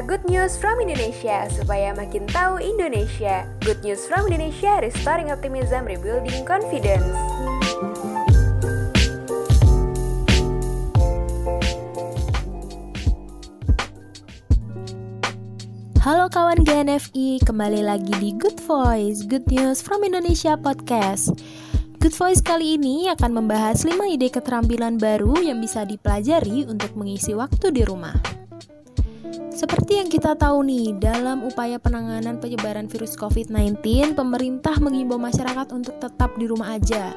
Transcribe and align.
Good 0.00 0.24
news 0.24 0.56
from 0.56 0.80
Indonesia 0.80 1.52
supaya 1.52 1.92
makin 1.92 2.24
tahu 2.24 2.56
Indonesia. 2.64 3.44
Good 3.60 3.84
news 3.84 4.08
from 4.08 4.24
Indonesia, 4.24 4.80
restoring 4.80 5.28
optimism, 5.28 5.84
rebuilding 5.84 6.48
confidence. 6.48 7.04
Halo 16.00 16.32
kawan 16.32 16.64
GNFI, 16.64 17.44
kembali 17.44 17.84
lagi 17.84 18.16
di 18.16 18.32
Good 18.40 18.64
Voice, 18.64 19.28
Good 19.28 19.44
News 19.52 19.84
from 19.84 20.08
Indonesia 20.08 20.56
Podcast. 20.56 21.36
Good 22.00 22.16
Voice 22.16 22.40
kali 22.40 22.80
ini 22.80 23.12
akan 23.12 23.44
membahas 23.44 23.84
5 23.84 23.92
ide 24.08 24.32
keterampilan 24.32 24.96
baru 24.96 25.36
yang 25.44 25.60
bisa 25.60 25.84
dipelajari 25.84 26.64
untuk 26.64 26.96
mengisi 26.96 27.36
waktu 27.36 27.68
di 27.76 27.84
rumah. 27.84 28.32
Seperti 29.52 30.00
yang 30.00 30.08
kita 30.08 30.36
tahu 30.36 30.64
nih, 30.64 30.96
dalam 30.96 31.44
upaya 31.44 31.76
penanganan 31.76 32.40
penyebaran 32.40 32.88
virus 32.88 33.16
COVID-19, 33.16 34.12
pemerintah 34.16 34.76
mengimbau 34.80 35.20
masyarakat 35.20 35.68
untuk 35.72 35.96
tetap 36.00 36.34
di 36.36 36.48
rumah 36.48 36.76
aja. 36.76 37.12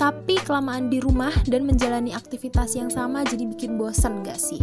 Tapi 0.00 0.34
kelamaan 0.42 0.90
di 0.90 0.98
rumah 0.98 1.30
dan 1.46 1.62
menjalani 1.62 2.10
aktivitas 2.10 2.74
yang 2.74 2.90
sama 2.90 3.22
jadi 3.22 3.46
bikin 3.46 3.78
bosan 3.78 4.26
gak 4.26 4.40
sih? 4.40 4.58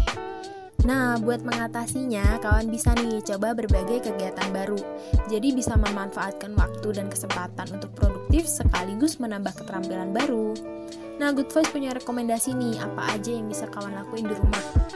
Nah, 0.88 1.20
buat 1.20 1.44
mengatasinya, 1.44 2.40
kawan 2.40 2.72
bisa 2.72 2.96
nih 2.96 3.20
coba 3.22 3.52
berbagai 3.52 4.10
kegiatan 4.10 4.48
baru. 4.56 4.80
Jadi 5.28 5.52
bisa 5.52 5.76
memanfaatkan 5.76 6.56
waktu 6.56 6.96
dan 6.96 7.12
kesempatan 7.12 7.68
untuk 7.76 7.92
produktif 7.94 8.48
sekaligus 8.48 9.20
menambah 9.20 9.60
keterampilan 9.60 10.16
baru. 10.16 10.56
Nah, 11.20 11.36
Good 11.36 11.52
Voice 11.52 11.70
punya 11.70 11.92
rekomendasi 11.92 12.56
nih, 12.56 12.80
apa 12.80 13.12
aja 13.12 13.32
yang 13.32 13.52
bisa 13.52 13.68
kawan 13.68 13.92
lakuin 13.92 14.24
di 14.24 14.36
rumah. 14.40 14.89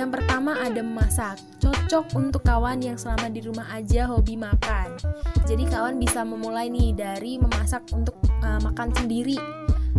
Yang 0.00 0.16
pertama 0.16 0.56
ada 0.56 0.80
memasak. 0.80 1.36
Cocok 1.60 2.16
untuk 2.16 2.40
kawan 2.40 2.80
yang 2.80 2.96
selama 2.96 3.28
di 3.28 3.44
rumah 3.44 3.68
aja 3.68 4.08
hobi 4.08 4.32
makan. 4.32 4.96
Jadi 5.44 5.68
kawan 5.68 6.00
bisa 6.00 6.24
memulai 6.24 6.72
nih 6.72 6.96
dari 6.96 7.36
memasak 7.36 7.84
untuk 7.92 8.16
uh, 8.40 8.56
makan 8.64 8.96
sendiri 8.96 9.36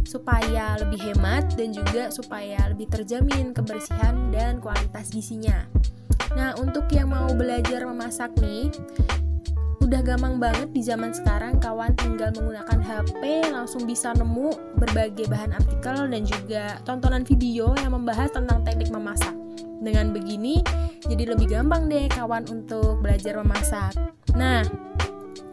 supaya 0.01 0.73
lebih 0.81 1.13
hemat 1.13 1.53
dan 1.53 1.69
juga 1.69 2.09
supaya 2.09 2.57
lebih 2.73 2.89
terjamin 2.89 3.53
kebersihan 3.53 4.33
dan 4.33 4.57
kualitas 4.57 5.13
gizinya. 5.13 5.69
Nah, 6.33 6.57
untuk 6.57 6.89
yang 6.89 7.13
mau 7.13 7.29
belajar 7.37 7.85
memasak 7.85 8.33
nih, 8.41 8.73
udah 9.85 10.01
gampang 10.01 10.41
banget 10.41 10.73
di 10.73 10.81
zaman 10.81 11.13
sekarang 11.13 11.61
kawan 11.61 11.93
tinggal 11.93 12.33
menggunakan 12.41 12.79
HP 12.81 13.53
langsung 13.53 13.85
bisa 13.85 14.17
nemu 14.17 14.49
berbagai 14.81 15.29
bahan 15.29 15.53
artikel 15.53 16.09
dan 16.09 16.25
juga 16.25 16.81
tontonan 16.89 17.21
video 17.21 17.77
yang 17.77 17.93
membahas 17.93 18.33
tentang 18.33 18.65
teknik 18.65 18.89
memasak. 18.89 19.50
Dengan 19.81 20.13
begini, 20.13 20.61
jadi 21.09 21.33
lebih 21.33 21.49
gampang 21.49 21.89
deh 21.89 22.05
kawan 22.13 22.45
untuk 22.53 23.01
belajar 23.01 23.41
memasak. 23.41 23.97
Nah, 24.37 24.61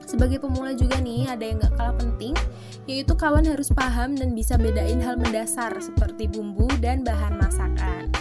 sebagai 0.04 0.36
pemula 0.36 0.76
juga 0.76 1.00
nih, 1.00 1.32
ada 1.32 1.48
yang 1.48 1.56
gak 1.64 1.72
kalah 1.80 1.96
penting, 1.96 2.36
yaitu 2.84 3.16
kawan 3.16 3.48
harus 3.48 3.72
paham 3.72 4.12
dan 4.20 4.36
bisa 4.36 4.60
bedain 4.60 5.00
hal 5.00 5.16
mendasar 5.16 5.72
seperti 5.80 6.28
bumbu 6.28 6.68
dan 6.84 7.00
bahan 7.00 7.40
masakan. 7.40 8.12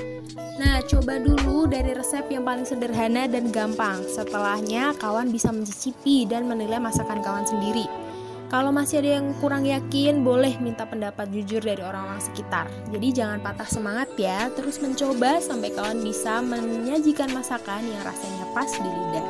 Nah, 0.58 0.80
coba 0.88 1.20
dulu 1.20 1.68
dari 1.68 1.92
resep 1.92 2.24
yang 2.32 2.48
paling 2.48 2.64
sederhana 2.64 3.28
dan 3.28 3.52
gampang. 3.52 4.00
Setelahnya, 4.08 4.96
kawan 4.96 5.28
bisa 5.28 5.52
mencicipi 5.52 6.24
dan 6.24 6.48
menilai 6.48 6.80
masakan 6.80 7.20
kawan 7.20 7.44
sendiri. 7.44 8.07
Kalau 8.48 8.72
masih 8.72 9.04
ada 9.04 9.20
yang 9.20 9.36
kurang 9.44 9.68
yakin, 9.68 10.24
boleh 10.24 10.56
minta 10.64 10.88
pendapat 10.88 11.28
jujur 11.36 11.60
dari 11.60 11.84
orang-orang 11.84 12.24
sekitar. 12.24 12.72
Jadi 12.96 13.12
jangan 13.12 13.44
patah 13.44 13.68
semangat 13.68 14.08
ya, 14.16 14.48
terus 14.56 14.80
mencoba 14.80 15.44
sampai 15.44 15.76
kawan 15.76 16.00
bisa 16.00 16.40
menyajikan 16.40 17.28
masakan 17.36 17.84
yang 17.84 18.00
rasanya 18.08 18.48
pas 18.56 18.72
di 18.72 18.88
lidah. 18.88 19.28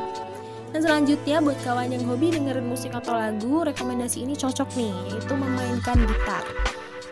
Dan 0.69 0.85
selanjutnya 0.85 1.41
buat 1.41 1.57
kawan 1.65 1.97
yang 1.97 2.05
hobi 2.05 2.29
dengerin 2.29 2.69
musik 2.69 2.93
atau 2.93 3.17
lagu, 3.17 3.65
rekomendasi 3.65 4.21
ini 4.21 4.37
cocok 4.37 4.69
nih, 4.77 4.93
yaitu 5.09 5.33
memainkan 5.33 5.97
gitar. 5.97 6.45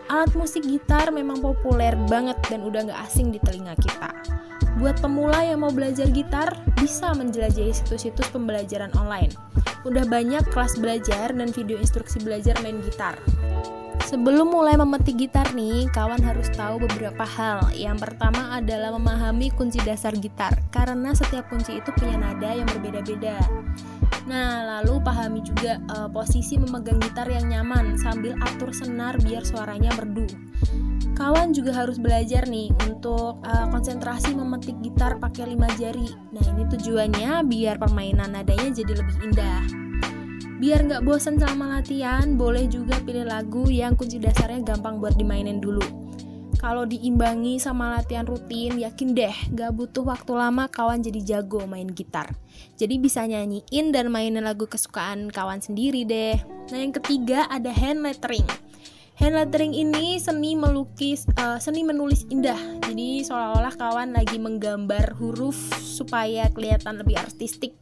Alat 0.06 0.30
musik 0.38 0.62
gitar 0.62 1.10
memang 1.10 1.42
populer 1.42 1.98
banget 2.06 2.38
dan 2.46 2.62
udah 2.62 2.86
gak 2.86 3.02
asing 3.10 3.34
di 3.34 3.42
telinga 3.42 3.74
kita. 3.82 4.14
Buat 4.76 5.00
pemula 5.00 5.40
yang 5.40 5.64
mau 5.64 5.72
belajar 5.72 6.04
gitar, 6.12 6.52
bisa 6.76 7.16
menjelajahi 7.16 7.72
situs-situs 7.72 8.28
pembelajaran 8.28 8.92
online. 9.00 9.32
Udah 9.88 10.04
banyak 10.04 10.44
kelas 10.52 10.76
belajar 10.76 11.32
dan 11.32 11.48
video 11.48 11.80
instruksi 11.80 12.20
belajar 12.20 12.60
main 12.60 12.84
gitar. 12.84 13.16
Sebelum 14.04 14.52
mulai 14.52 14.76
memetik 14.76 15.16
gitar 15.16 15.48
nih, 15.56 15.88
kawan 15.96 16.20
harus 16.20 16.52
tahu 16.52 16.84
beberapa 16.84 17.24
hal. 17.24 17.72
Yang 17.72 18.04
pertama 18.04 18.52
adalah 18.52 18.92
memahami 18.92 19.48
kunci 19.56 19.80
dasar 19.80 20.12
gitar, 20.12 20.52
karena 20.68 21.16
setiap 21.16 21.48
kunci 21.48 21.80
itu 21.80 21.88
punya 21.96 22.20
nada 22.20 22.52
yang 22.52 22.68
berbeda-beda. 22.68 23.40
Nah, 24.26 24.82
lalu 24.82 24.98
pahami 25.06 25.40
juga 25.46 25.78
uh, 25.94 26.10
posisi 26.10 26.58
memegang 26.58 26.98
gitar 26.98 27.30
yang 27.30 27.46
nyaman 27.46 27.94
sambil 27.94 28.34
atur 28.42 28.74
senar 28.74 29.14
biar 29.22 29.46
suaranya 29.46 29.94
merdu. 29.94 30.26
Kawan 31.16 31.54
juga 31.56 31.72
harus 31.72 31.96
belajar 31.96 32.44
nih 32.44 32.74
untuk 32.84 33.40
uh, 33.40 33.66
konsentrasi 33.72 34.36
memetik 34.36 34.76
gitar 34.82 35.16
pakai 35.16 35.54
lima 35.54 35.70
jari. 35.78 36.10
Nah 36.34 36.44
ini 36.52 36.68
tujuannya 36.68 37.46
biar 37.46 37.78
permainan 37.80 38.34
nadanya 38.34 38.82
jadi 38.82 38.92
lebih 38.98 39.16
indah. 39.30 39.62
Biar 40.56 40.84
nggak 40.84 41.04
bosan 41.06 41.38
selama 41.38 41.80
latihan, 41.80 42.34
boleh 42.34 42.66
juga 42.66 42.98
pilih 43.00 43.28
lagu 43.28 43.68
yang 43.70 43.94
kunci 43.94 44.18
dasarnya 44.18 44.64
gampang 44.74 44.98
buat 44.98 45.14
dimainin 45.14 45.62
dulu. 45.62 45.84
Kalau 46.56 46.88
diimbangi 46.88 47.60
sama 47.60 47.92
latihan 47.92 48.24
rutin, 48.24 48.80
yakin 48.80 49.12
deh 49.12 49.36
gak 49.52 49.76
butuh 49.76 50.02
waktu 50.02 50.32
lama 50.32 50.66
kawan 50.72 51.04
jadi 51.04 51.20
jago 51.36 51.68
main 51.68 51.86
gitar. 51.92 52.32
Jadi 52.80 52.96
bisa 52.96 53.28
nyanyiin 53.28 53.92
dan 53.92 54.08
mainin 54.08 54.40
lagu 54.40 54.64
kesukaan 54.64 55.28
kawan 55.28 55.60
sendiri 55.60 56.08
deh. 56.08 56.40
Nah 56.72 56.78
yang 56.80 56.96
ketiga 56.96 57.44
ada 57.52 57.68
hand 57.68 58.00
lettering. 58.00 58.44
Hand 59.16 59.32
lettering 59.32 59.72
ini 59.72 60.20
seni 60.20 60.52
melukis, 60.56 61.24
uh, 61.40 61.56
seni 61.56 61.84
menulis 61.84 62.28
indah. 62.28 62.58
Jadi 62.84 63.24
seolah-olah 63.24 63.72
kawan 63.76 64.12
lagi 64.12 64.36
menggambar 64.36 65.16
huruf 65.16 65.56
supaya 65.80 66.48
kelihatan 66.52 67.00
lebih 67.00 67.16
artistik. 67.20 67.72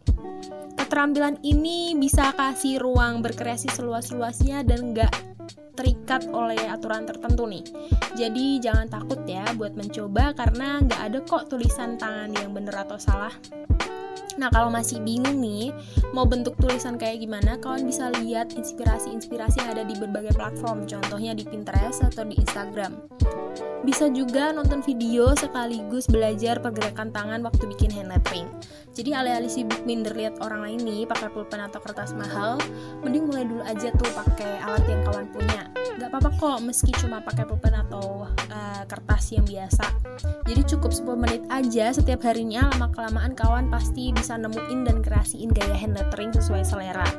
Keterampilan 0.78 1.42
ini 1.42 1.98
bisa 1.98 2.30
kasih 2.38 2.78
ruang 2.78 3.18
berkreasi 3.18 3.66
seluas-luasnya 3.66 4.62
dan 4.62 4.94
nggak 4.94 5.33
terikat 5.74 6.30
oleh 6.30 6.58
aturan 6.70 7.04
tertentu 7.04 7.44
nih. 7.50 7.66
Jadi 8.14 8.62
jangan 8.62 8.86
takut 8.88 9.20
ya 9.26 9.44
buat 9.58 9.74
mencoba 9.74 10.32
karena 10.32 10.80
nggak 10.82 11.02
ada 11.10 11.18
kok 11.26 11.50
tulisan 11.50 11.98
tangan 11.98 12.30
yang 12.34 12.54
bener 12.54 12.74
atau 12.74 12.96
salah. 12.96 13.34
Nah, 14.34 14.50
kalau 14.50 14.66
masih 14.72 14.98
bingung 15.04 15.38
nih, 15.38 15.70
mau 16.10 16.26
bentuk 16.26 16.58
tulisan 16.58 16.98
kayak 16.98 17.22
gimana, 17.22 17.54
kawan 17.60 17.86
bisa 17.86 18.10
lihat 18.18 18.54
inspirasi-inspirasi 18.58 19.62
yang 19.62 19.70
ada 19.78 19.84
di 19.86 19.94
berbagai 19.94 20.34
platform, 20.34 20.88
contohnya 20.90 21.32
di 21.36 21.46
Pinterest 21.46 22.02
atau 22.02 22.26
di 22.26 22.34
Instagram. 22.38 22.98
Bisa 23.84 24.08
juga 24.08 24.48
nonton 24.50 24.80
video 24.80 25.36
sekaligus 25.36 26.08
belajar 26.08 26.56
pergerakan 26.56 27.12
tangan 27.12 27.44
waktu 27.44 27.68
bikin 27.68 27.92
hand 27.92 28.08
lettering. 28.08 28.48
Jadi 28.96 29.12
alih-alih 29.12 29.52
sibuk 29.52 29.84
minder 29.84 30.16
lihat 30.16 30.40
orang 30.40 30.64
lain 30.64 30.80
nih 30.80 31.02
pakai 31.04 31.28
pulpen 31.28 31.60
atau 31.60 31.82
kertas 31.84 32.16
mahal, 32.16 32.56
mending 33.04 33.28
mulai 33.28 33.44
dulu 33.44 33.60
aja 33.60 33.92
tuh 33.92 34.08
pakai 34.16 34.62
alat 34.64 34.84
yang 34.88 35.02
kawan 35.04 35.28
punya. 35.28 35.73
Apa-apa 36.14 36.30
kok 36.38 36.62
meski 36.62 36.94
cuma 36.94 37.18
pakai 37.26 37.42
pulpen 37.42 37.74
atau 37.74 38.22
uh, 38.30 38.82
kertas 38.86 39.34
yang 39.34 39.42
biasa. 39.42 39.82
Jadi 40.46 40.62
cukup 40.62 40.94
10 40.94 41.10
menit 41.18 41.42
aja 41.50 41.90
setiap 41.90 42.22
harinya, 42.22 42.70
lama-kelamaan 42.70 43.34
kawan 43.34 43.66
pasti 43.66 44.14
bisa 44.14 44.38
nemuin 44.38 44.86
dan 44.86 45.02
kreasiin 45.02 45.50
gaya 45.50 45.74
hand 45.74 45.98
lettering 45.98 46.30
sesuai 46.30 46.62
selera. 46.62 47.10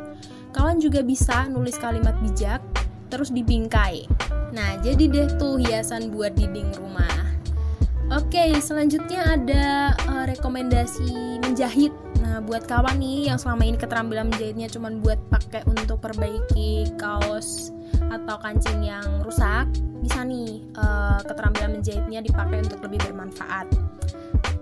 Kawan 0.56 0.80
juga 0.80 1.04
bisa 1.04 1.44
nulis 1.52 1.76
kalimat 1.76 2.16
bijak, 2.24 2.64
terus 3.12 3.36
dibingkai. 3.36 4.08
Nah, 4.56 4.80
jadi 4.80 5.12
deh 5.12 5.28
tuh 5.36 5.60
hiasan 5.60 6.16
buat 6.16 6.32
dinding 6.40 6.72
rumah. 6.80 7.36
Oke, 8.16 8.56
selanjutnya 8.64 9.28
ada 9.28 9.92
uh, 10.08 10.24
rekomendasi 10.24 11.44
menjahit. 11.44 12.05
Nah, 12.36 12.44
buat 12.44 12.68
kawan 12.68 13.00
nih 13.00 13.32
yang 13.32 13.40
selama 13.40 13.64
ini 13.64 13.80
keterampilan 13.80 14.28
menjahitnya 14.28 14.68
cuma 14.68 14.92
buat 14.92 15.16
pakai 15.32 15.64
untuk 15.72 16.04
perbaiki 16.04 16.92
kaos 17.00 17.72
atau 18.12 18.36
kancing 18.44 18.84
yang 18.84 19.24
rusak, 19.24 19.72
bisa 20.04 20.20
nih 20.28 20.60
uh, 20.76 21.24
keterampilan 21.24 21.80
menjahitnya 21.80 22.20
dipakai 22.20 22.60
untuk 22.60 22.84
lebih 22.84 23.00
bermanfaat. 23.08 23.72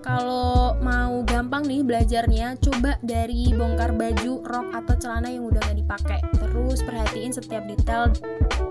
Kalau 0.06 0.78
mau 0.86 1.26
gampang 1.26 1.66
nih 1.66 1.82
belajarnya, 1.82 2.62
coba 2.62 2.94
dari 3.02 3.50
bongkar 3.50 3.90
baju, 3.90 4.46
rok 4.46 4.70
atau 4.70 4.94
celana 4.94 5.34
yang 5.34 5.50
udah 5.50 5.58
gak 5.58 5.74
dipakai. 5.74 6.22
Terus 6.30 6.78
perhatiin 6.78 7.34
setiap 7.34 7.66
detail, 7.66 8.06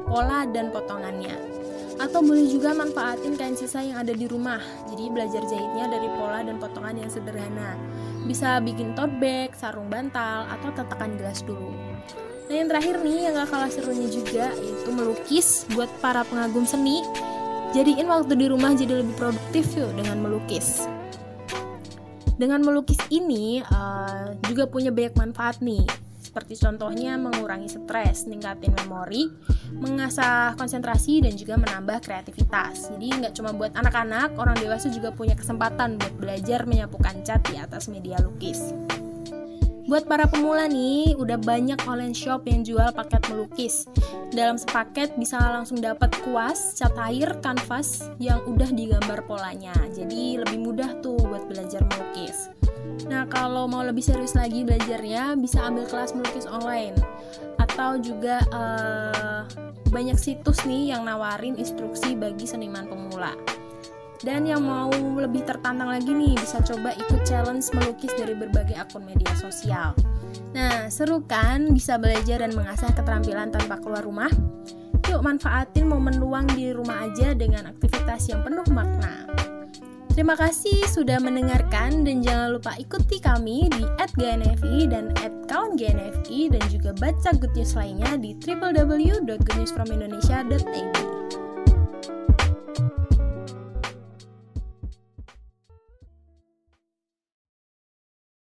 pola 0.08 0.48
dan 0.48 0.72
potongannya. 0.72 1.62
Atau 2.01 2.25
boleh 2.25 2.50
juga 2.50 2.74
manfaatin 2.74 3.38
kain 3.38 3.57
sisa 3.57 3.81
yang 3.81 4.01
ada 4.01 4.13
di 4.13 4.25
rumah. 4.25 4.60
Jadi 4.90 5.10
belajar 5.13 5.42
jahitnya 5.45 5.90
dari 5.90 6.10
pola 6.18 6.42
dan 6.42 6.57
potongan 6.57 6.98
yang 6.98 7.12
sederhana. 7.12 7.78
Bisa 8.24 8.57
bikin 8.63 8.98
tote 8.98 9.13
bag, 9.19 9.54
sarung 9.54 9.92
bantal, 9.92 10.50
atau 10.50 10.69
tatakan 10.74 11.18
gelas 11.19 11.45
dulu. 11.45 11.74
Nah 12.50 12.56
yang 12.60 12.68
terakhir 12.68 13.00
nih 13.00 13.30
yang 13.30 13.34
gak 13.40 13.50
kalah 13.56 13.72
serunya 13.72 14.07
juga 14.12 14.51
yaitu 14.60 14.90
melukis 14.92 15.63
buat 15.72 15.88
para 16.04 16.28
pengagum 16.28 16.68
seni. 16.68 17.00
Jadiin 17.74 18.06
waktu 18.06 18.38
di 18.38 18.45
rumah 18.51 18.78
jadi 18.78 19.01
lebih 19.01 19.16
produktif 19.18 19.74
yuk 19.74 19.90
dengan 19.98 20.22
melukis. 20.22 20.86
Dengan 22.38 22.62
melukis 22.66 23.00
ini 23.10 23.63
uh, 23.63 24.34
juga 24.50 24.66
punya 24.68 24.90
banyak 24.90 25.16
manfaat 25.16 25.62
nih, 25.62 25.86
seperti 26.33 26.65
contohnya 26.65 27.13
mengurangi 27.13 27.69
stres, 27.69 28.25
meningkatin 28.25 28.74
memori, 28.74 29.30
mengasah 29.77 30.57
konsentrasi, 30.57 31.21
dan 31.21 31.38
juga 31.38 31.62
menambah 31.62 32.01
kreativitas. 32.01 32.89
Jadi 32.89 33.21
nggak 33.21 33.38
cuma 33.38 33.53
buat 33.53 33.69
anak-anak, 33.77 34.33
orang 34.41 34.57
dewasa 34.57 34.89
juga 34.89 35.13
punya 35.13 35.38
kesempatan 35.38 36.01
buat 36.01 36.18
belajar 36.18 36.65
menyapu 36.65 36.97
cat 37.21 37.45
di 37.53 37.62
atas 37.62 37.85
media 37.85 38.18
lukis. 38.18 38.74
Buat 39.83 40.07
para 40.07 40.24
pemula 40.31 40.63
nih, 40.71 41.12
udah 41.19 41.35
banyak 41.44 41.75
online 41.83 42.15
shop 42.15 42.47
yang 42.47 42.63
jual 42.63 42.88
paket 42.95 43.19
melukis. 43.27 43.83
Dalam 44.31 44.56
sepaket 44.56 45.12
bisa 45.19 45.35
langsung 45.35 45.83
dapat 45.83 46.07
kuas, 46.24 46.80
cat 46.80 46.95
air, 47.03 47.35
kanvas 47.44 48.07
yang 48.15 48.39
udah 48.47 48.71
digambar 48.71 49.27
polanya. 49.27 49.75
Jadi 49.91 50.39
lebih 50.39 50.63
mudah 50.63 51.03
tuh 51.03 51.19
buat 51.19 51.51
belajar 51.51 51.83
melukis. 51.83 52.47
Nah, 53.12 53.27
kalau 53.27 53.68
mau 53.68 53.83
lebih 53.83 54.00
serius 54.00 54.39
lagi 54.39 54.63
belajarnya, 54.63 55.35
bisa 55.35 55.59
ambil 55.68 55.83
kelas 55.91 56.15
melukis 56.15 56.47
online 56.47 56.95
atau 57.59 58.00
juga 58.00 58.39
uh, 58.56 59.44
banyak 59.91 60.15
situs 60.15 60.63
nih 60.63 60.95
yang 60.95 61.03
nawarin 61.03 61.59
instruksi 61.59 62.15
bagi 62.15 62.47
seniman 62.47 62.88
pemula. 62.88 63.35
Dan 64.24 64.48
yang 64.48 64.64
mau 64.64 64.88
lebih 65.20 65.44
tertantang 65.44 65.92
lagi 65.92 66.16
nih, 66.16 66.40
bisa 66.40 66.64
coba 66.64 66.96
ikut 66.96 67.28
challenge 67.28 67.68
melukis 67.75 68.16
dari 68.16 68.31
berbagai 68.31 68.80
akun 68.80 69.04
media 69.04 69.36
sosial. 69.36 69.92
Nah, 70.56 70.88
seru 70.88 71.28
kan 71.28 71.75
bisa 71.75 72.00
belajar 72.00 72.40
dan 72.40 72.56
mengasah 72.56 72.96
keterampilan 72.96 73.52
tanpa 73.52 73.84
keluar 73.84 74.08
rumah? 74.08 74.31
Yuk 75.12 75.20
manfaatin 75.20 75.92
momen 75.92 76.24
luang 76.24 76.48
di 76.56 76.72
rumah 76.72 77.04
aja 77.04 77.36
dengan 77.36 77.68
aktivitas 77.68 78.31
yang 78.31 78.48
penuh 78.48 78.64
makna. 78.72 79.28
Terima 80.14 80.38
kasih 80.38 80.86
sudah 80.88 81.18
mendengarkan 81.18 82.06
dan 82.06 82.22
jangan 82.22 82.54
lupa 82.56 82.78
ikuti 82.78 83.18
kami 83.18 83.66
di 83.74 83.81
@gnfi 84.14 84.86
dan 84.88 85.10
@kawan_gnfi 85.50 86.54
dan 86.54 86.62
juga 86.69 86.94
baca 86.96 87.34
good 87.34 87.50
news 87.58 87.74
lainnya 87.74 88.14
di 88.22 88.38
www.goodnewsfromindonesia.id. 88.38 91.12